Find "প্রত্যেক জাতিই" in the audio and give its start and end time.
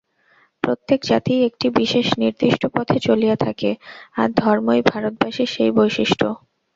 0.63-1.45